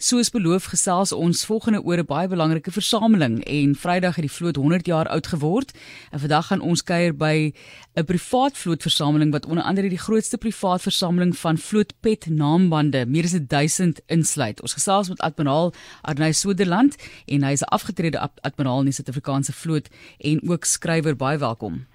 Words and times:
Soos 0.00 0.30
beloof 0.32 0.70
gesels 0.72 1.10
ons 1.12 1.42
volgende 1.44 1.82
oor 1.84 2.00
'n 2.00 2.06
baie 2.08 2.28
belangrike 2.28 2.72
versameling 2.72 3.44
en 3.44 3.74
Vrydag 3.76 4.16
het 4.16 4.24
die 4.24 4.32
vloot 4.32 4.56
100 4.56 4.86
jaar 4.86 5.08
oud 5.08 5.26
geword. 5.26 5.72
En 6.10 6.20
vandag 6.20 6.46
gaan 6.46 6.60
ons 6.60 6.82
kuier 6.82 7.12
by 7.16 7.52
'n 7.94 8.04
privaat 8.04 8.56
vlootversameling 8.56 9.30
wat 9.32 9.46
onder 9.46 9.64
andere 9.64 9.88
die 9.88 9.98
grootste 9.98 10.38
privaat 10.38 10.80
versameling 10.82 11.36
van 11.36 11.58
vlootpet 11.58 12.26
naambande, 12.26 13.06
meer 13.06 13.24
as 13.24 13.36
1000 13.46 14.00
insluit. 14.06 14.62
Ons 14.62 14.72
gesels 14.72 15.08
met 15.08 15.20
Admiraal 15.20 15.72
Arnay 16.00 16.32
Soderland 16.32 16.96
en 17.26 17.42
hy 17.42 17.52
is 17.52 17.62
'n 17.62 17.68
afgetrede 17.68 18.30
admiraal 18.40 18.78
in 18.78 18.84
die 18.84 18.94
Suid-Afrikaanse 18.94 19.52
vloot 19.52 19.88
en 20.18 20.48
ook 20.48 20.64
skrywer. 20.64 21.16
Baie 21.16 21.38
welkom. 21.38 21.89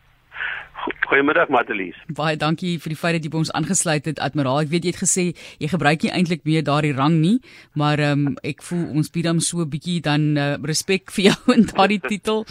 Goeiemiddag 1.06 1.52
Matelies. 1.54 1.98
Baie 2.18 2.38
dankie 2.42 2.80
vir 2.82 2.90
die 2.90 2.98
feit 2.98 3.14
dat 3.14 3.26
jy 3.26 3.30
by 3.30 3.38
ons 3.44 3.52
aangesluit 3.54 4.08
het, 4.10 4.20
Admiraal. 4.26 4.64
Ek 4.64 4.72
weet 4.72 4.88
jy 4.88 4.94
het 4.96 5.02
gesê 5.04 5.26
jy 5.62 5.70
gebruik 5.70 6.02
nie 6.02 6.12
eintlik 6.18 6.42
meer 6.50 6.66
daardie 6.66 6.96
rang 6.98 7.20
nie, 7.22 7.36
maar 7.78 8.02
ehm 8.02 8.24
um, 8.32 8.40
ek 8.42 8.66
voel 8.66 8.98
ons 8.98 9.12
bied 9.14 9.30
hom 9.30 9.40
so 9.40 9.62
'n 9.62 9.70
bietjie 9.70 9.99
dan 10.02 10.34
uh, 10.34 10.58
respek 10.66 11.13
vir 11.13 11.30
jou 11.30 11.38
in 11.58 11.70
daardie 11.70 12.02
titel. 12.02 12.46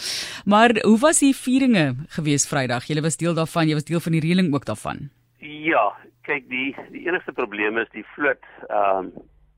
Maar 0.46 0.78
hoe 0.86 0.98
was 1.02 1.18
die 1.18 1.34
vieringe 1.34 2.06
gewees 2.14 2.46
Vrydag? 2.46 2.86
Jy 2.86 3.02
was 3.02 3.18
deel 3.18 3.34
daarvan, 3.34 3.68
jy 3.68 3.74
was 3.74 3.90
deel 3.90 4.00
van 4.00 4.12
die 4.12 4.22
reëling 4.22 4.54
ook 4.54 4.66
daarvan. 4.70 5.10
Ja, 5.42 5.90
kyk 6.22 6.46
die 6.48 6.76
die 6.94 7.06
enigste 7.08 7.32
probleem 7.32 7.78
is 7.78 7.90
die 7.90 8.06
vloot 8.14 8.42
ehm 8.70 9.10
um, 9.10 9.12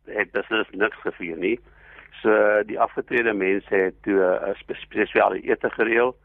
het 0.08 0.32
beslis 0.32 0.68
niks 0.72 0.96
gevier 1.04 1.36
nie. 1.36 1.58
So 2.22 2.32
die 2.64 2.80
afgetrede 2.80 3.34
mense 3.34 3.74
het 3.74 3.96
toe 4.02 4.24
'n 4.24 4.56
spesiale 4.88 5.44
ete 5.44 5.68
gereël 5.76 6.16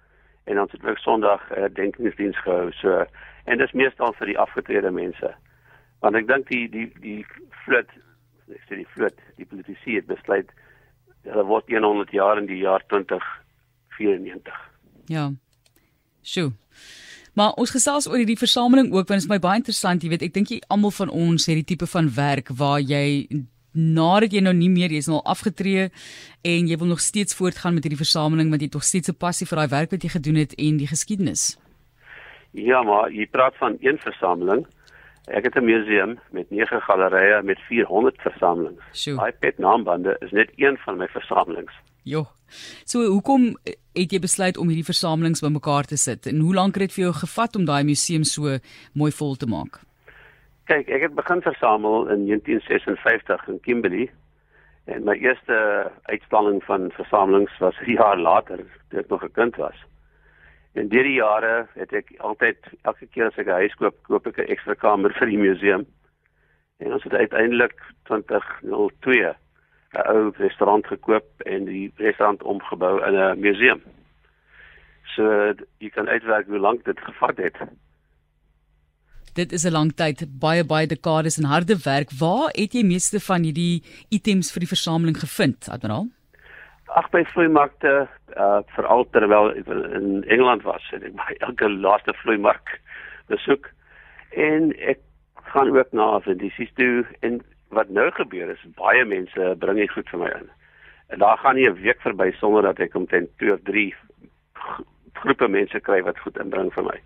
en 0.52 0.60
ons 0.60 0.72
het 0.76 0.86
ook 0.86 1.00
Sondag 1.00 1.44
uh, 1.56 1.70
denkingsdiens 1.74 2.38
gehou. 2.44 2.70
So 2.82 3.06
en 3.50 3.58
dis 3.64 3.74
meestal 3.78 4.14
vir 4.20 4.34
die 4.34 4.40
afgetrede 4.40 4.92
mense. 4.94 5.34
Want 6.04 6.20
ek 6.20 6.28
dink 6.30 6.50
die 6.52 6.68
die 6.70 6.90
die 7.02 7.20
vloot 7.66 7.90
ek 8.52 8.66
sê 8.68 8.82
die 8.82 8.90
vloot, 8.96 9.18
die 9.40 9.48
politisie 9.48 10.00
het 10.00 10.10
besluit 10.10 10.50
hulle 11.28 11.46
word 11.46 11.70
100 11.70 12.12
jaar 12.16 12.40
in 12.42 12.50
die 12.50 12.60
jaar 12.64 12.84
2094. 12.90 14.58
Ja. 15.12 15.30
Sjoe. 16.26 16.52
Maar 17.38 17.56
ons 17.62 17.72
gesels 17.72 18.10
oor 18.10 18.20
hierdie 18.20 18.40
versameling 18.40 18.90
ook 18.92 19.08
want 19.08 19.22
dit 19.22 19.24
is 19.24 19.32
my 19.32 19.40
baie 19.40 19.62
interessant, 19.62 20.04
jy 20.04 20.12
weet, 20.12 20.26
ek 20.28 20.36
dink 20.36 20.52
jy 20.52 20.60
almal 20.74 20.94
van 20.96 21.14
ons 21.14 21.48
het 21.48 21.62
die 21.62 21.70
tipe 21.74 21.88
van 21.88 22.10
werk 22.18 22.52
waar 22.60 22.82
jy 22.82 23.28
nadat 23.74 24.34
jy 24.34 24.42
nou 24.42 24.54
nie 24.54 24.70
meer 24.70 24.92
jy's 24.92 25.08
nou 25.08 25.22
afgetree 25.24 25.90
en 26.44 26.68
jy 26.68 26.78
wil 26.78 26.88
nog 26.88 27.00
steeds 27.00 27.36
voortgaan 27.36 27.74
met 27.74 27.84
hierdie 27.84 28.02
versameling 28.02 28.50
want 28.50 28.62
jy 28.62 28.70
tog 28.70 28.84
steeds 28.84 29.10
'n 29.10 29.18
passie 29.18 29.48
vir 29.48 29.58
daai 29.58 29.70
werk 29.70 29.92
wat 29.92 30.04
jy 30.04 30.10
gedoen 30.10 30.36
het 30.36 30.54
en 30.58 30.78
die 30.78 30.88
geskiedenis. 30.88 31.58
Ja, 32.52 32.84
maar 32.84 33.12
jy 33.12 33.28
praat 33.28 33.56
van 33.58 33.78
een 33.80 33.98
versameling. 33.98 34.66
Ek 35.28 35.44
het 35.44 35.56
'n 35.56 35.66
museum 35.66 36.20
met 36.32 36.50
9 36.50 36.82
gallerye 36.82 37.44
met 37.44 37.60
400 37.60 38.22
versamelings. 38.22 39.08
My 39.08 39.32
pet 39.32 39.58
naambande 39.58 40.18
is 40.20 40.32
net 40.32 40.50
een 40.56 40.78
van 40.78 40.98
my 40.98 41.08
versamelings. 41.08 41.74
Jo. 42.04 42.28
So 42.86 43.06
hoekom 43.06 43.58
het 43.94 44.12
jy 44.12 44.20
besluit 44.20 44.58
om 44.58 44.68
hierdie 44.68 44.86
versamelings 44.86 45.42
bymekaar 45.42 45.86
te 45.86 45.98
sit 45.98 46.26
en 46.26 46.40
hoe 46.40 46.54
lank 46.54 46.76
het 46.76 46.90
dit 46.90 46.94
vir 46.94 47.04
jou 47.04 47.14
gevat 47.14 47.56
om 47.56 47.66
daai 47.66 47.84
museum 47.84 48.24
so 48.24 48.58
mooi 48.94 49.12
vol 49.12 49.36
te 49.36 49.46
maak? 49.46 49.80
Kyk, 50.72 50.88
ek 50.88 51.02
het 51.04 51.16
begin 51.18 51.42
versamel 51.44 52.06
in 52.14 52.22
1956 52.26 53.48
in 53.48 53.60
Kimberley. 53.60 54.06
En 54.88 55.04
my 55.04 55.18
eerste 55.20 55.92
uitstalling 56.04 56.64
van 56.64 56.92
versamelings 56.96 57.58
was 57.60 57.76
'n 57.84 57.92
jaar 57.92 58.18
later, 58.18 58.64
toe 58.88 59.00
ek 59.00 59.10
nog 59.10 59.24
'n 59.24 59.32
kind 59.32 59.56
was. 59.56 59.76
En 60.74 60.88
deur 60.88 61.04
die 61.04 61.20
jare 61.20 61.68
het 61.74 61.92
ek 61.94 62.14
altyd 62.18 62.58
elke 62.82 63.08
keer 63.08 63.26
as 63.26 63.36
ek 63.36 63.52
'n 63.52 63.60
huis 63.60 63.76
koop, 63.76 63.98
koop 64.08 64.28
ek 64.28 64.38
'n 64.38 64.48
ekstra 64.48 64.74
kamer 64.74 65.12
vir 65.20 65.28
die 65.28 65.44
museum. 65.44 65.86
En 66.80 66.94
ons 66.94 67.04
het 67.04 67.14
uiteindelik 67.14 67.76
2002 68.08 69.28
'n 69.28 70.08
ou 70.08 70.32
restaurant 70.38 70.88
gekoop 70.88 71.28
en 71.46 71.66
die 71.66 71.92
restaurant 71.98 72.44
omgebou 72.44 73.04
in 73.08 73.20
'n 73.20 73.40
museum. 73.40 73.82
So 75.04 75.54
jy 75.78 75.90
kan 75.90 76.08
uitwerk 76.08 76.48
hoe 76.48 76.60
lank 76.60 76.86
dit 76.86 77.00
gevat 77.00 77.38
het. 77.38 77.58
Dit 79.34 79.52
is 79.52 79.64
'n 79.64 79.72
lang 79.72 79.92
tyd, 79.96 80.26
baie 80.40 80.64
baie 80.66 80.88
dekades 80.88 81.38
en 81.38 81.46
harde 81.46 81.76
werk. 81.84 82.10
Waar 82.20 82.50
het 82.52 82.74
jy 82.74 82.84
meeste 82.84 83.20
van 83.20 83.44
hierdie 83.44 83.84
items 84.10 84.52
vir 84.52 84.60
die 84.60 84.74
versameling 84.76 85.18
gevind, 85.18 85.70
Admiraal? 85.70 86.08
Ag 86.86 87.10
by 87.10 87.24
vloeimarkte, 87.24 88.08
uh 88.36 88.60
veral 88.76 89.08
terwyl 89.10 89.50
in 89.96 90.24
Engeland 90.28 90.64
was, 90.64 90.84
het 90.92 91.04
ek 91.04 91.16
by 91.16 91.36
elke 91.40 91.70
laaste 91.70 92.14
vloeimark 92.14 92.82
besoek 93.28 93.70
en 94.36 94.74
ek 94.80 95.00
gaan 95.54 95.78
ook 95.78 95.92
na 95.92 96.20
vendisies 96.20 96.74
toe 96.76 97.06
en 97.22 97.42
wat 97.70 97.90
nou 97.90 98.12
gebeur 98.12 98.50
is 98.50 98.66
baie 98.76 99.06
mense 99.06 99.56
bring 99.60 99.78
dit 99.78 99.92
goed 99.92 100.10
vir 100.10 100.20
my 100.20 100.32
in. 100.42 100.50
En 101.08 101.20
daar 101.20 101.38
gaan 101.38 101.56
nie 101.56 101.70
'n 101.70 101.82
week 101.82 102.02
verby 102.02 102.32
sonder 102.32 102.62
dat 102.62 102.80
ek 102.80 102.96
omtrent 102.96 103.30
2 103.38 103.54
of 103.54 103.64
3 103.64 103.96
groepe 105.14 105.48
mense 105.48 105.80
kry 105.80 106.02
wat 106.04 106.20
goed 106.20 106.38
inbring 106.38 106.74
vir 106.74 106.84
my. 106.84 107.00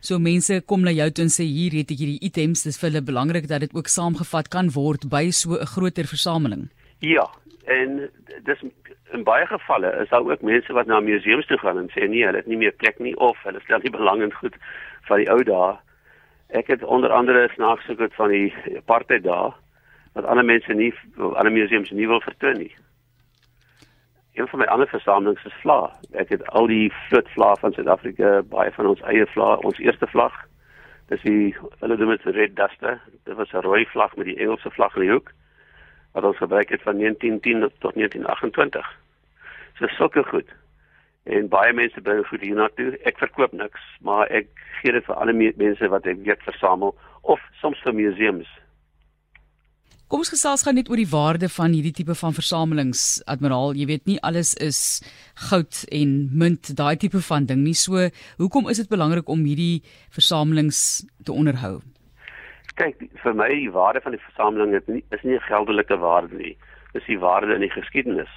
So 0.00 0.18
mense 0.22 0.60
kom 0.70 0.84
na 0.86 0.92
jou 0.94 1.08
toe 1.10 1.24
en 1.26 1.32
sê 1.34 1.42
hier 1.42 1.74
het 1.74 1.90
ek 1.90 1.98
hierdie 1.98 2.22
items, 2.22 2.62
dis 2.62 2.78
vir 2.78 2.88
hulle 2.88 3.02
belangrik 3.02 3.48
dat 3.50 3.64
dit 3.64 3.74
ook 3.74 3.90
saamgevat 3.90 4.50
kan 4.54 4.70
word 4.74 5.08
by 5.10 5.30
so 5.30 5.58
'n 5.58 5.66
groter 5.66 6.06
versameling. 6.06 6.70
Ja, 7.00 7.26
en 7.66 8.08
dis 8.44 8.62
in 9.12 9.24
baie 9.24 9.46
gevalle 9.46 9.90
is 10.02 10.08
daar 10.08 10.22
ook 10.22 10.42
mense 10.42 10.72
wat 10.72 10.86
na 10.86 11.00
museums 11.00 11.46
toe 11.46 11.58
gaan 11.58 11.78
en 11.78 11.90
sê 11.90 12.08
nee, 12.08 12.24
hulle 12.24 12.36
het 12.36 12.46
nie 12.46 12.56
meer 12.56 12.72
plek 12.72 12.98
nie 12.98 13.16
of 13.16 13.36
hulle 13.42 13.60
stel 13.60 13.80
nie 13.82 13.90
belang 13.90 14.22
in 14.22 14.32
goed 14.32 14.54
van 15.08 15.18
die 15.18 15.30
ou 15.30 15.42
dae. 15.42 15.76
Ek 16.48 16.66
het 16.66 16.82
onder 16.82 17.10
andere 17.10 17.48
snaaks 17.54 17.84
gekyk 17.84 18.14
van 18.14 18.28
die 18.28 18.54
apartheid 18.76 19.22
dae 19.22 19.50
wat 20.14 20.24
ander 20.24 20.44
mense 20.44 20.72
nie 20.72 20.94
ander 21.18 21.52
museums 21.52 21.90
nie 21.90 22.06
wil 22.06 22.20
vertoon 22.20 22.58
nie 22.58 22.74
een 24.38 24.48
van 24.48 24.58
my 24.58 24.64
ander 24.64 24.88
versamelings 24.88 25.44
is 25.44 25.56
vla. 25.62 25.90
Ek 26.12 26.28
het 26.28 26.46
al 26.46 26.66
die 26.70 26.92
vlotvla 27.08 27.54
van 27.60 27.72
Suid-Afrika, 27.72 28.42
baie 28.50 28.70
van 28.76 28.86
ons 28.86 29.02
eie 29.10 29.26
vla, 29.34 29.56
ons 29.66 29.80
eerste 29.82 30.06
vlag. 30.06 30.34
Dis 31.10 31.24
die 31.26 31.56
hulle 31.80 31.96
noem 31.98 32.14
dit 32.14 32.28
Red 32.36 32.54
Duster. 32.56 33.00
Dit 33.24 33.34
was 33.34 33.52
'n 33.52 33.64
rooi 33.66 33.86
vlag 33.86 34.16
met 34.16 34.26
die 34.30 34.38
Engelse 34.38 34.70
vlag 34.70 34.94
in 34.96 35.02
die 35.02 35.10
hoek 35.10 35.32
wat 36.12 36.24
ons 36.24 36.36
gebruik 36.36 36.68
het 36.68 36.82
van 36.82 36.96
1910 36.98 37.60
tot 37.78 37.94
1928. 37.94 38.86
So 39.78 39.86
sulke 39.86 40.24
goed. 40.24 40.48
En 41.24 41.48
baie 41.48 41.72
mense 41.72 42.00
bring 42.00 42.26
goed 42.26 42.40
hiernatoe. 42.40 42.98
Ek 43.02 43.18
verkoop 43.18 43.52
niks, 43.52 43.80
maar 44.00 44.26
ek 44.26 44.46
gee 44.80 44.92
dit 44.92 45.04
vir 45.04 45.14
alle 45.14 45.52
mense 45.56 45.88
wat 45.88 46.06
ek 46.06 46.24
weet 46.24 46.42
versamel 46.42 46.94
of 47.22 47.40
soms 47.60 47.80
vir 47.82 47.94
museums 47.94 48.48
Kom 50.08 50.22
ons 50.24 50.30
gesels 50.32 50.62
gou 50.64 50.72
net 50.72 50.88
oor 50.88 50.96
die 50.96 51.10
waarde 51.10 51.50
van 51.52 51.74
hierdie 51.76 51.92
tipe 51.92 52.14
van 52.16 52.32
versamelings, 52.32 53.00
admiraal. 53.28 53.74
Jy 53.76 53.86
weet 53.90 54.06
nie 54.08 54.14
alles 54.24 54.54
is 54.64 54.78
goud 55.50 55.82
en 55.92 56.14
munt, 56.32 56.70
daai 56.78 56.96
tipe 56.96 57.20
van 57.26 57.44
ding 57.50 57.60
nie. 57.60 57.74
So, 57.76 58.06
hoekom 58.38 58.70
is 58.72 58.80
dit 58.80 58.88
belangrik 58.88 59.28
om 59.28 59.42
hierdie 59.44 59.82
versamelings 60.16 60.78
te 61.28 61.34
onderhou? 61.36 61.82
Kyk, 62.80 63.04
vir 63.20 63.36
my 63.36 63.50
die 63.52 63.68
waarde 63.74 64.00
van 64.00 64.16
die 64.16 64.22
versameling 64.22 64.72
is 64.78 64.88
nie 64.88 65.02
is 65.12 65.26
nie 65.28 65.36
'n 65.36 65.44
geldelike 65.44 66.00
waarde 66.00 66.40
nie. 66.40 66.56
Dis 66.94 67.04
die 67.04 67.20
waarde 67.20 67.52
in 67.54 67.66
die 67.66 67.76
geskiedenis. 67.76 68.32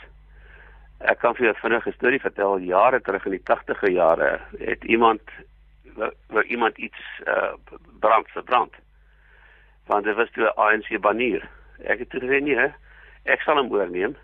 Ek 0.99 1.23
kan 1.23 1.35
vir 1.39 1.45
jou 1.45 1.55
vinnig 1.61 1.87
'n 1.87 1.95
storie 1.95 2.19
vertel. 2.19 2.59
Jare 2.59 2.99
terug 2.99 3.25
in 3.25 3.37
die 3.39 3.45
80e 3.47 3.93
jare 3.95 4.41
het 4.59 4.83
iemand 4.83 5.23
wou 5.95 6.43
iemand 6.43 6.77
iets 6.77 6.99
uh, 7.27 7.55
brand 7.99 8.27
verbrand. 8.27 8.73
Want 9.87 10.03
dit 10.03 10.15
was 10.15 10.31
toe 10.31 10.51
'n 10.51 10.59
ANC 10.59 10.99
banier 10.99 11.47
ek 11.83 11.99
het 11.99 12.17
gesê 12.23 12.41
nee, 12.43 12.67
ek 13.23 13.41
sal 13.41 13.57
hom 13.57 13.71
oorneem. 13.71 14.15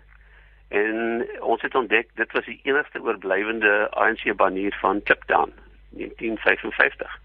En 0.68 1.24
ons 1.40 1.62
het 1.62 1.74
ontdek 1.74 2.10
dit 2.20 2.32
was 2.32 2.44
die 2.44 2.60
enigste 2.68 3.00
oorblywende 3.00 3.88
ANC 3.90 4.26
banier 4.36 4.76
van 4.80 5.02
Kliptown 5.02 5.52
1955. 5.96 7.20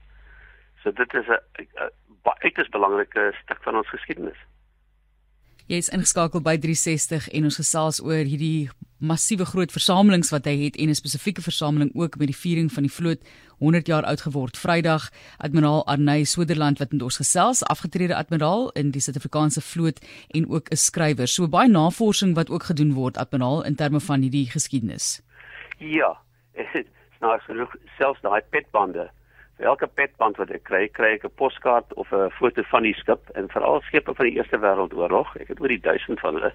So 0.84 0.92
dit 0.92 1.14
is 1.14 1.28
'n 1.28 1.92
uiters 2.24 2.70
belangrike 2.70 3.34
stuk 3.44 3.64
van 3.64 3.76
ons 3.76 3.90
geskiedenis. 3.90 4.40
Jy 5.74 5.80
is 5.82 5.88
ingeskakel 5.90 6.44
by 6.46 6.54
360 6.62 7.32
en 7.34 7.48
ons 7.48 7.56
gesels 7.58 7.98
oor 8.06 8.28
hierdie 8.30 8.70
massiewe 9.02 9.48
groot 9.50 9.72
versamelings 9.74 10.30
wat 10.30 10.46
hy 10.46 10.54
het 10.60 10.76
en 10.78 10.92
'n 10.94 11.00
spesifieke 11.00 11.42
versameling 11.42 11.90
ook 11.98 12.18
met 12.22 12.30
die 12.30 12.38
viering 12.38 12.70
van 12.70 12.84
die 12.86 12.94
vloot 12.94 13.18
100 13.58 13.88
jaar 13.88 14.06
oud 14.06 14.22
geword. 14.22 14.58
Vrydag 14.58 15.10
Admiraal 15.40 15.82
Arney 15.88 16.26
Soderland 16.26 16.78
wat 16.78 16.92
met 16.92 17.02
ons 17.02 17.18
gesels 17.18 17.64
afgetrede 17.64 18.16
admiraal 18.16 18.70
in 18.78 18.92
die 18.92 19.02
Suid-Afrikaanse 19.02 19.62
vloot 19.62 20.00
en 20.30 20.48
ook 20.50 20.70
'n 20.70 20.76
skrywer. 20.78 21.28
So 21.28 21.48
baie 21.48 21.70
navorsing 21.70 22.36
wat 22.36 22.50
ook 22.50 22.64
gedoen 22.64 22.94
word 22.94 23.18
admiraal 23.18 23.66
in 23.66 23.76
terme 23.76 24.00
van 24.00 24.22
hierdie 24.22 24.50
geskiedenis. 24.52 25.22
Ja 25.80 26.18
snaaks 27.18 27.46
genoeg 27.46 27.76
selfs 27.98 28.22
daai 28.22 28.42
petbande 28.50 29.10
elke 29.64 29.88
petband 29.88 30.38
wat 30.38 30.52
ek 30.52 30.64
kry 30.70 30.88
kry 30.88 31.14
ek 31.16 31.26
'n 31.26 31.36
poskaart 31.42 31.94
of 31.94 32.12
'n 32.12 32.30
foto 32.40 32.64
van 32.72 32.84
die 32.84 32.94
skip 32.94 33.30
en 33.36 33.50
veral 33.50 33.82
skepe 33.82 34.14
van 34.14 34.26
die 34.26 34.36
Eerste 34.38 34.60
Wêreldoorlog 34.60 35.36
ek 35.42 35.48
het 35.48 35.62
oor 35.62 35.74
die 35.74 35.82
1000 35.82 36.20
van 36.20 36.34
hulle 36.40 36.54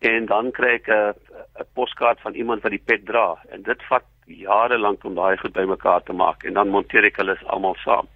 en 0.00 0.26
dan 0.26 0.50
kry 0.50 0.74
ek 0.78 0.88
'n 0.88 1.14
'n 1.60 1.66
poskaart 1.74 2.20
van 2.20 2.34
iemand 2.34 2.62
wat 2.62 2.70
die 2.70 2.86
pet 2.86 3.04
dra 3.06 3.36
en 3.50 3.62
dit 3.62 3.82
vat 3.82 4.04
jare 4.26 4.78
lank 4.78 5.04
om 5.04 5.14
daai 5.14 5.36
goed 5.36 5.52
bymekaar 5.52 6.02
te 6.02 6.12
maak 6.12 6.44
en 6.44 6.54
dan 6.54 6.68
monteer 6.68 7.04
ek 7.04 7.16
hulle 7.16 7.36
almal 7.46 7.76
saam. 7.84 8.08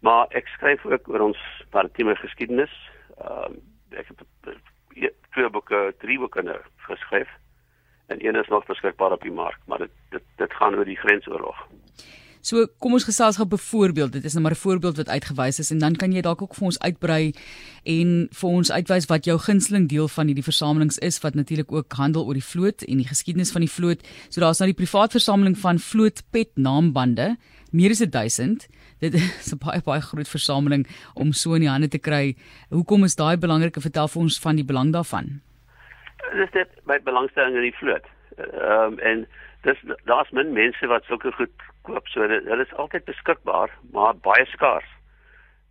Maar 0.00 0.26
ek 0.30 0.48
skryf 0.48 0.84
ook 0.86 1.08
oor 1.08 1.20
ons 1.20 1.38
maritieme 1.72 2.16
geskiedenis. 2.16 2.72
Ehm 3.18 3.54
uh, 3.54 3.98
ek 3.98 4.08
het 4.08 5.52
boeke, 5.52 5.94
drie 6.00 6.18
boeke 6.18 6.42
nou 6.42 6.58
geskryf. 6.88 7.28
En 8.08 8.26
een 8.26 8.36
is 8.36 8.48
nog 8.48 8.66
beskikbaar 8.66 9.12
op 9.12 9.22
die 9.22 9.32
mark, 9.32 9.58
maar 9.66 9.78
dit 9.78 9.90
dit 10.10 10.22
dit 10.36 10.52
gaan 10.52 10.74
oor 10.74 10.84
die 10.84 10.96
grensoorlog. 10.96 11.66
So 12.42 12.64
kom 12.82 12.96
ons 12.96 13.04
gesels 13.06 13.36
gou 13.38 13.44
byvoorbeeld, 13.46 14.16
dit 14.16 14.24
is 14.26 14.34
nou 14.34 14.42
maar 14.42 14.52
'n 14.52 14.64
voorbeeld 14.66 14.96
wat 14.96 15.08
uitgewys 15.08 15.58
is 15.62 15.70
en 15.70 15.78
dan 15.78 15.94
kan 15.94 16.12
jy 16.12 16.20
dalk 16.20 16.42
ook 16.42 16.54
vir 16.54 16.64
ons 16.64 16.78
uitbrei 16.80 17.34
en 17.84 18.28
vir 18.30 18.50
ons 18.50 18.70
uitwys 18.70 19.06
wat 19.06 19.24
jou 19.24 19.38
gunsteling 19.38 19.88
deel 19.88 20.08
van 20.08 20.26
hierdie 20.26 20.42
versamelings 20.42 20.98
is 20.98 21.20
wat 21.22 21.34
natuurlik 21.34 21.72
ook 21.72 21.92
handel 21.92 22.26
oor 22.26 22.34
die 22.34 22.50
vloot 22.52 22.82
en 22.82 22.96
die 22.96 23.06
geskiedenis 23.06 23.52
van 23.52 23.60
die 23.60 23.70
vloot. 23.70 24.02
So 24.28 24.40
daar's 24.40 24.58
nou 24.58 24.66
die 24.66 24.84
privaat 24.84 25.12
versameling 25.12 25.56
van 25.58 25.78
vloot 25.78 26.22
pet 26.30 26.50
naambande, 26.56 27.36
meer 27.70 27.90
as 27.90 27.98
1000. 27.98 28.66
Dit 28.98 29.14
is 29.14 29.52
'n 29.52 29.58
baie 29.58 29.80
baie 29.80 30.00
groot 30.00 30.28
versameling 30.28 30.86
om 31.14 31.32
so 31.32 31.54
in 31.54 31.60
die 31.60 31.70
hande 31.70 31.88
te 31.88 31.98
kry. 31.98 32.34
Hoekom 32.70 33.04
is 33.04 33.14
daai 33.14 33.36
belangrik? 33.36 33.80
Vertel 33.80 34.08
vir 34.08 34.22
ons 34.22 34.40
van 34.40 34.56
die 34.56 34.64
belang 34.64 34.92
daarvan. 34.92 35.40
Dis 36.34 36.50
dit 36.50 36.68
by 36.86 36.98
belangstelling 37.04 37.54
in 37.54 37.62
die 37.62 37.78
vloot. 37.78 38.04
Ehm 38.36 38.92
um, 38.92 38.98
en 38.98 39.26
dis 39.62 39.78
daar's 40.04 40.30
min 40.30 40.52
mense 40.52 40.86
wat 40.86 41.04
sulke 41.04 41.32
goed 41.32 41.50
koop. 41.82 42.08
So 42.08 42.26
dit 42.26 42.46
is 42.46 42.74
altyd 42.74 43.04
beskikbaar, 43.04 43.70
maar 43.92 44.16
baie 44.16 44.44
skaars. 44.46 44.88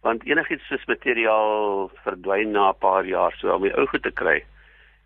Want 0.01 0.25
enigiets 0.25 0.67
soos 0.67 0.85
materiaal 0.89 1.89
verdwyn 2.05 2.51
na 2.51 2.69
'n 2.69 2.79
paar 2.79 3.05
jaar, 3.05 3.33
so 3.37 3.53
om 3.55 3.61
die 3.61 3.77
ou 3.77 3.85
goed 3.87 4.03
te 4.03 4.11
kry. 4.11 4.43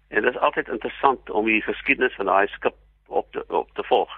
En 0.10 0.22
dit 0.22 0.34
is 0.36 0.40
altyd 0.40 0.68
interessant 0.68 1.30
om 1.30 1.46
die 1.46 1.62
geskiedenis 1.62 2.16
van 2.16 2.26
daai 2.26 2.48
skip 2.48 2.76
op 3.08 3.32
te 3.32 3.44
op 3.48 3.74
te 3.74 3.84
volg. 3.84 4.12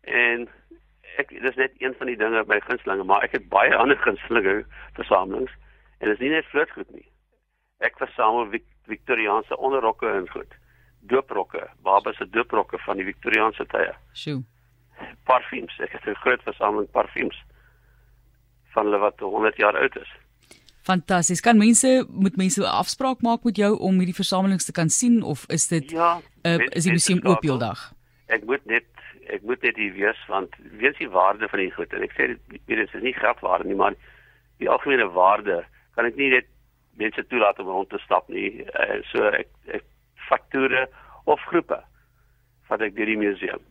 En 0.00 0.48
ek 1.16 1.28
dis 1.28 1.56
net 1.56 1.72
een 1.78 1.94
van 1.98 2.06
die 2.06 2.16
dinge 2.16 2.44
by 2.44 2.60
gunstlinge, 2.60 3.04
maar 3.04 3.22
ek 3.22 3.32
het 3.32 3.48
baie 3.48 3.76
ander 3.82 3.96
gunstlinge 3.96 4.64
versamelings 4.92 5.52
en 5.98 6.08
dit 6.08 6.14
is 6.14 6.22
nie 6.24 6.30
net 6.30 6.44
vlootgoed 6.44 6.90
nie. 6.90 7.08
Ek 7.78 7.96
versamel 7.98 8.52
Victoriaanse 8.86 9.56
onderrokke 9.56 10.08
en 10.08 10.28
goed 10.28 10.54
dooprokke, 11.10 11.68
babas 11.82 12.16
se 12.16 12.28
dooprokke 12.30 12.78
van 12.78 12.96
die 12.96 13.06
Victoriaanse 13.06 13.66
tye. 13.70 13.94
Sjoe. 14.12 14.42
Parfums, 15.26 15.74
ek 15.82 15.92
het 15.92 16.06
'n 16.06 16.22
groot 16.22 16.42
versameling 16.42 16.90
parfums 16.90 17.38
van 18.74 18.84
hulle 18.84 18.98
wat 19.02 19.20
100 19.20 19.56
jaar 19.56 19.76
oud 19.76 19.96
is. 19.96 20.12
Fantasties. 20.86 21.40
Kan 21.42 21.58
mense 21.58 22.06
moet 22.08 22.36
mense 22.36 22.60
'n 22.60 22.78
afspraak 22.82 23.20
maak 23.20 23.44
met 23.44 23.56
jou 23.56 23.78
om 23.78 23.98
hierdie 23.98 24.20
versamelings 24.22 24.64
te 24.64 24.72
kan 24.72 24.88
sien 24.88 25.22
of 25.22 25.46
is 25.48 25.66
dit 25.68 25.90
Ja, 25.90 26.20
uh, 26.42 26.58
is 26.78 26.84
die 26.84 26.92
museum 26.92 27.20
oop 27.26 27.42
heeldag? 27.42 27.92
Ek 28.26 28.44
moet 28.44 28.64
net 28.66 28.84
ek 29.26 29.42
moet 29.42 29.62
net 29.62 29.76
hier 29.76 29.92
wees 29.92 30.20
want 30.28 30.54
weens 30.78 30.98
die 30.98 31.10
waarde 31.10 31.48
van 31.48 31.58
die 31.58 31.70
goed 31.70 31.92
en 31.92 32.02
ek 32.02 32.12
sê 32.12 32.26
dit 32.26 32.60
dit 32.66 32.78
is 32.78 33.02
nie 33.02 33.14
geldwaarde 33.14 33.66
nie, 33.66 33.74
maar 33.74 33.94
die 34.58 34.70
algemene 34.70 35.08
waarde 35.10 35.64
kan 35.94 36.04
ek 36.04 36.16
nie 36.16 36.30
net 36.30 36.46
mense 36.96 37.26
toelaat 37.26 37.58
om 37.58 37.66
rond 37.66 37.90
te 37.90 37.98
stap 37.98 38.28
nie. 38.28 38.62
Uh, 38.62 39.02
so 39.10 39.26
ek 39.28 39.48
ek 39.66 39.84
faktore 40.28 40.86
of 41.24 41.40
groepe 41.50 41.82
wat 42.68 42.80
ek 42.80 42.94
deur 42.94 43.10
die 43.10 43.18
museum. 43.18 43.62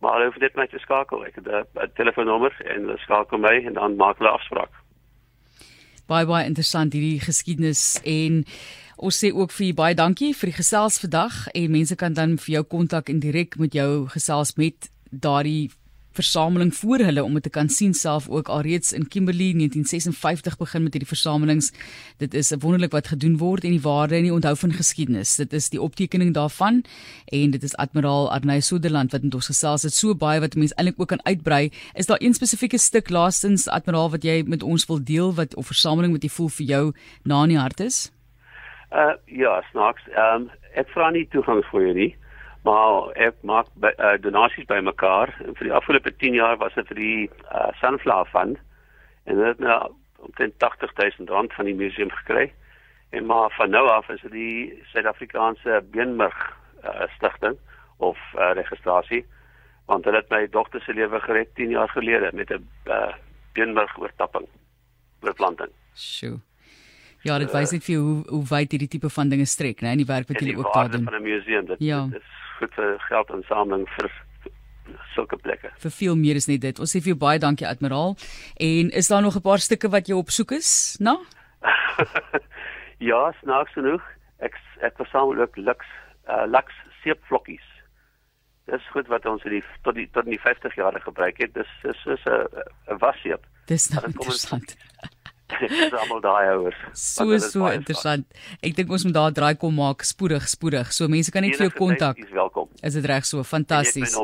Maar 0.00 0.12
hulle 0.16 0.30
hoef 0.30 0.38
net 0.40 0.56
my 0.56 0.66
te 0.66 0.78
skakel. 0.78 1.24
Ek 1.26 1.34
het 1.34 1.46
'n 1.46 1.90
telefoonnommer 1.94 2.54
en 2.64 2.86
hulle 2.86 2.98
skakel 2.98 3.38
my 3.38 3.56
en 3.66 3.72
dan 3.72 3.96
maak 3.96 4.18
hulle 4.18 4.30
afspraak. 4.30 4.72
Baie 6.06 6.26
baie 6.26 6.46
interessant 6.46 6.92
hierdie 6.92 7.20
geskiedenis 7.20 8.00
en 8.04 8.44
ons 8.96 9.24
sê 9.24 9.30
ook 9.32 9.52
vir 9.52 9.74
baie 9.74 9.94
dankie 9.94 10.34
vir 10.34 10.50
die 10.50 10.56
gesels 10.56 10.98
vandag 10.98 11.46
en 11.54 11.70
mense 11.70 11.96
kan 11.96 12.12
dan 12.12 12.38
vir 12.38 12.52
jou 12.54 12.64
kontak 12.64 13.08
en 13.08 13.20
direk 13.20 13.56
met 13.58 13.72
jou 13.72 14.08
gesels 14.08 14.56
met 14.56 14.90
daardie 15.10 15.70
versameling 16.12 16.74
voor 16.74 16.98
hulle 16.98 17.24
om 17.24 17.34
dit 17.34 17.42
te 17.42 17.50
kan 17.50 17.68
sien 17.68 17.94
self 17.94 18.28
ook 18.28 18.48
alreeds 18.48 18.92
in 18.92 19.08
Kimberley 19.08 19.52
1956 19.54 20.56
begin 20.58 20.82
met 20.82 20.92
hierdie 20.92 21.08
versamelings. 21.08 21.70
Dit 22.18 22.34
is 22.34 22.52
wonderlik 22.58 22.92
wat 22.92 23.12
gedoen 23.12 23.36
word 23.38 23.64
en 23.64 23.70
die 23.70 23.82
waarde 23.84 24.16
en 24.16 24.26
die 24.26 24.34
onthou 24.34 24.56
van 24.56 24.72
geskiedenis. 24.72 25.36
Dit 25.36 25.52
is 25.52 25.70
die 25.70 25.80
optekening 25.80 26.34
daarvan 26.34 26.82
en 27.26 27.50
dit 27.50 27.62
is 27.62 27.76
admiraal 27.76 28.30
Arnay 28.32 28.60
Suderland 28.60 29.12
wat 29.12 29.22
met 29.22 29.34
ons 29.34 29.50
gesels 29.52 29.82
het 29.82 29.94
so 29.94 30.14
baie 30.14 30.40
wat 30.40 30.54
mense 30.54 30.74
eintlik 30.74 31.00
ook 31.00 31.12
kan 31.14 31.24
uitbrei. 31.24 31.70
Is 31.94 32.06
daar 32.06 32.20
een 32.20 32.34
spesifieke 32.34 32.78
stuk 32.78 33.10
laastens 33.10 33.68
admiraal 33.68 34.10
wat 34.10 34.24
jy 34.24 34.42
met 34.46 34.62
ons 34.62 34.86
wil 34.86 35.04
deel 35.04 35.34
wat 35.34 35.54
of 35.54 35.66
versameling 35.66 36.12
wat 36.12 36.22
jy 36.26 36.30
voel 36.30 36.48
vir 36.48 36.66
jou 36.66 36.84
na 37.24 37.42
in 37.42 37.54
die 37.54 37.60
hart 37.60 37.80
is? 37.80 38.08
Uh 38.90 39.14
ja, 39.26 39.60
snaaks. 39.70 40.02
Ehm 40.10 40.42
um, 40.42 40.50
ek 40.78 40.90
vra 40.94 41.10
nie 41.10 41.26
toegang 41.30 41.64
vir 41.70 41.82
jou 41.82 41.94
nie 41.94 42.10
maar 42.62 43.12
ek 43.16 43.38
maak 43.42 43.66
by, 43.80 43.92
uh, 43.96 44.16
donasies 44.20 44.68
bymekaar 44.68 45.32
en 45.46 45.56
vir 45.56 45.70
die 45.70 45.76
afgelope 45.76 46.12
10 46.20 46.34
jaar 46.34 46.58
was 46.60 46.74
dit 46.74 46.86
vir 46.92 47.00
die 47.00 47.30
uh, 47.48 47.70
Sunflower 47.80 48.28
Fund 48.32 48.60
en 49.24 49.40
dit 49.40 49.58
nou 49.64 49.80
omtrent 50.20 50.62
80000 50.62 51.30
rand 51.32 51.52
van 51.56 51.64
die 51.64 51.76
museum 51.76 52.10
gekry 52.10 52.50
en 53.16 53.26
maar 53.26 53.50
van 53.56 53.72
nou 53.72 53.86
af 53.88 54.08
is 54.12 54.20
dit 54.28 54.32
die 54.32 54.82
Suid-Afrikaanse 54.92 55.80
Beenmurg 55.94 56.40
uh, 56.84 57.08
stigting 57.16 57.56
of 57.96 58.18
uh, 58.36 58.52
registrasie 58.60 59.24
want 59.90 60.04
hulle 60.04 60.20
het 60.20 60.30
my 60.30 60.44
dogter 60.52 60.82
se 60.84 60.94
lewe 60.94 61.20
gered 61.24 61.54
10 61.58 61.74
jaar 61.74 61.88
gelede 61.88 62.30
met 62.32 62.50
'n 62.50 62.68
uh, 62.86 63.14
beenmurg 63.52 63.98
oortapping 63.98 64.46
oorplanting. 65.20 65.72
Sjoe. 65.94 66.38
Ja, 67.22 67.38
dit 67.38 67.52
wys 67.52 67.72
net 67.74 67.84
vir 67.84 67.98
hoe 68.00 68.22
hoe 68.28 68.44
wyd 68.48 68.70
hierdie 68.72 68.88
tipe 68.88 69.10
van 69.12 69.28
dinge 69.28 69.44
strek, 69.44 69.82
né, 69.84 69.92
in 69.92 70.00
die 70.00 70.08
werk 70.08 70.28
wat 70.28 70.40
jy 70.40 70.54
ook 70.56 70.72
daar 70.72 70.90
doen. 70.90 71.04
van 71.04 71.14
'n 71.14 71.22
museum, 71.22 71.66
dit, 71.66 71.76
ja. 71.78 72.06
dit 72.06 72.20
is 72.20 72.39
goed 72.60 72.74
vir 72.76 72.98
geldinsameling 73.08 73.86
vir 73.96 74.10
sulke 75.14 75.38
plekke. 75.40 75.70
Vir 75.82 75.92
veel 75.94 76.16
meer 76.18 76.38
is 76.40 76.48
net 76.50 76.62
dit. 76.64 76.80
Ons 76.82 76.94
sê 76.94 77.02
vir 77.02 77.14
jou 77.14 77.20
baie 77.20 77.40
dankie 77.42 77.68
Admiraal. 77.68 78.16
En 78.70 78.90
is 79.02 79.08
daar 79.08 79.22
nog 79.22 79.36
'n 79.36 79.46
paar 79.48 79.58
stukke 79.58 79.88
wat 79.88 80.08
jy 80.08 80.14
op 80.16 80.30
soek 80.30 80.52
is? 80.52 80.96
Na? 81.00 81.16
ja, 83.10 83.32
snaaks 83.40 83.72
genoeg. 83.72 84.02
Ek 84.38 84.54
ek 84.80 84.96
versamel 84.96 85.40
ook 85.40 85.56
laks 85.56 85.86
uh, 86.28 86.46
laks 86.46 86.74
seepvlokkies. 87.02 87.66
Dis 88.70 88.90
goed 88.92 89.08
wat 89.08 89.26
ons 89.26 89.44
in 89.44 89.58
die 89.58 89.64
tot 89.82 89.94
die 89.94 90.08
tot 90.12 90.24
in 90.24 90.36
die 90.36 90.40
50 90.42 90.74
jaar 90.74 91.00
gebruik 91.00 91.38
het. 91.38 91.54
Dis 91.54 91.72
is 91.82 92.02
soos 92.02 92.24
'n 92.24 92.46
'n 92.94 92.98
wasseep. 92.98 93.42
Dis 93.66 93.90
nou 93.90 94.04
interessant. 94.06 94.76
Dis 95.60 95.92
almal 95.92 96.20
daai 96.24 96.50
ouers. 96.54 96.78
So 96.92 97.38
so 97.42 97.70
interessant. 97.72 98.26
Ek 98.62 98.76
dink 98.76 98.90
ons 98.90 99.04
moet 99.06 99.16
daar 99.16 99.34
draai 99.34 99.54
kom 99.60 99.74
maak 99.78 100.04
spoedig 100.06 100.48
spoedig. 100.50 100.92
So 100.96 101.08
mense 101.08 101.32
kan 101.34 101.46
net 101.46 101.58
vir 101.58 101.68
jou 101.68 101.76
kontak. 101.78 102.18
Is 102.22 102.32
welkom. 102.34 102.70
Is 102.82 102.98
dit 102.98 103.10
reg 103.10 103.26
so? 103.28 103.44
Fantasties. 103.46 104.16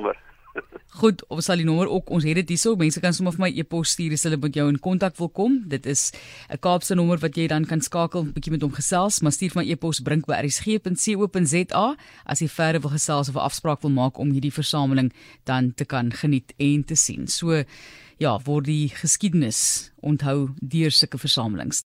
Goed, 0.97 1.21
ons 1.29 1.45
sal 1.45 1.61
die 1.61 1.67
nommer 1.69 1.91
ook 1.93 2.09
ons 2.17 2.25
het 2.25 2.39
dit 2.39 2.55
hierso. 2.55 2.73
Mense 2.81 3.03
kan 3.05 3.13
sommer 3.13 3.35
vir 3.35 3.43
my 3.43 3.49
e-pos 3.61 3.91
stuur 3.93 4.15
as 4.17 4.23
hulle 4.25 4.39
met 4.41 4.55
jou 4.57 4.65
in 4.73 4.79
kontak 4.81 5.19
wil 5.19 5.29
kom. 5.29 5.59
Dit 5.69 5.85
is 5.85 6.13
'n 6.49 6.57
Kaapse 6.57 6.95
nommer 6.97 7.19
wat 7.21 7.37
jy 7.37 7.49
dan 7.49 7.67
kan 7.67 7.83
skakel, 7.83 8.25
'n 8.25 8.33
bietjie 8.33 8.53
met 8.53 8.63
hom 8.63 8.73
gesels, 8.73 9.21
maar 9.21 9.33
stuur 9.33 9.53
vir 9.53 9.63
my 9.63 9.71
e-pos 9.73 10.01
brink 10.01 10.25
by 10.27 10.41
rsg.co.za 10.41 11.97
as 12.25 12.41
jy 12.41 12.49
verder 12.49 12.81
wil 12.81 12.91
gesels 12.91 13.29
of 13.29 13.35
'n 13.35 13.45
afspraak 13.45 13.83
wil 13.83 13.91
maak 13.91 14.19
om 14.19 14.31
hierdie 14.31 14.53
versameling 14.53 15.13
dan 15.45 15.75
te 15.75 15.85
kan 15.85 16.11
geniet 16.11 16.55
en 16.57 16.85
te 16.85 16.95
sien. 16.95 17.29
So 17.29 17.65
ja, 18.19 18.39
word 18.45 18.65
die 18.65 18.89
geskiedenis 18.89 19.91
onthou 20.01 20.55
deur 20.63 20.91
sulke 20.91 21.19
versamelings. 21.19 21.83